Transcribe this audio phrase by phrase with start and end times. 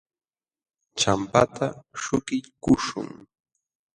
[0.99, 1.67] Champata
[2.01, 3.09] śhukiykuśhun.